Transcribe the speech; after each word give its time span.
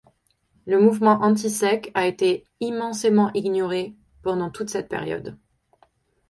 Le 0.65 0.79
mouvement 0.79 1.21
anti-sec 1.21 1.91
a 1.93 2.07
été 2.07 2.43
immensément 2.59 3.29
ignoré 3.35 3.93
pendant 4.23 4.49
toute 4.49 4.71
cette 4.71 4.89
période. 4.89 5.37